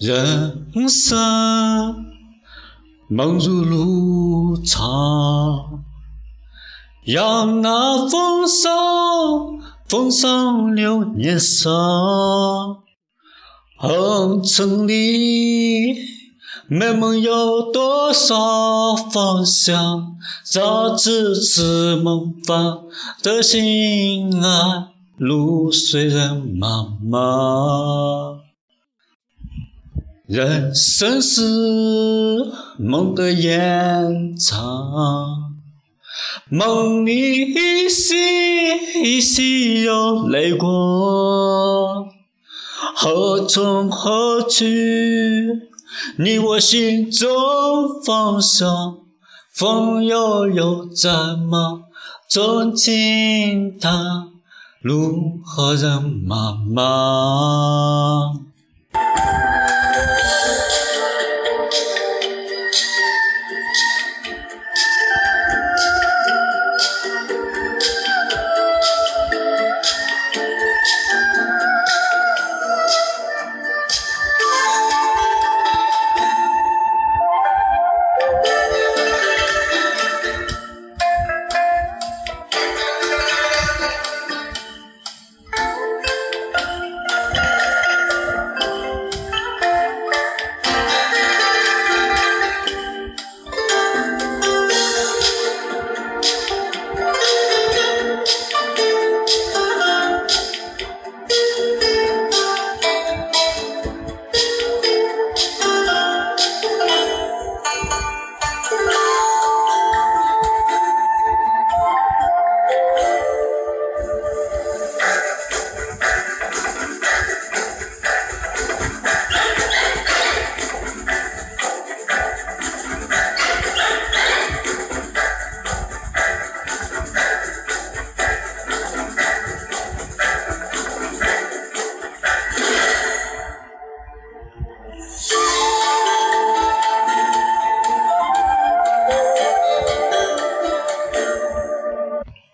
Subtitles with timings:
[0.00, 2.06] 人生
[3.08, 5.82] 梦如路长，
[7.04, 9.58] 让那风霜
[9.88, 12.84] 风霜留年少。
[13.76, 15.96] 红尘里
[16.68, 20.16] 美梦有多少方向？
[20.44, 22.84] 早知此梦方
[23.24, 28.47] 的心安，路虽然茫茫。
[30.28, 31.40] 人生是
[32.78, 35.54] 梦的延长，
[36.50, 38.14] 梦里依稀
[39.02, 40.68] 依稀有泪光，
[42.94, 45.48] 何从何去？
[46.18, 47.30] 你我心中
[48.04, 48.98] 方向，
[49.50, 51.84] 风悠悠在梦
[52.28, 54.28] 中轻叹，
[54.82, 58.47] 路何人茫茫。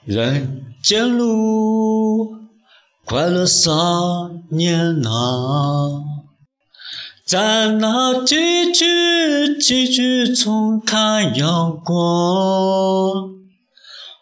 [0.05, 2.37] 人间路，
[3.07, 6.05] 快乐少年郎，
[7.25, 13.33] 在那崎岖崎岖中看阳光。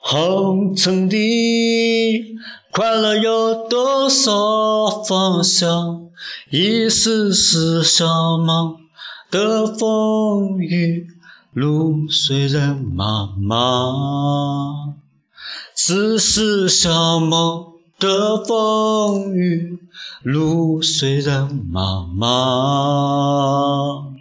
[0.00, 2.37] 红尘里，
[2.70, 6.10] 快乐有多少方向？
[6.53, 8.76] 一丝丝小梦
[9.32, 11.09] 的风雨，
[11.53, 15.01] 路虽然茫茫。
[15.75, 17.65] 只是小梦
[17.99, 19.78] 的风雨，
[20.22, 24.12] 路虽然茫茫。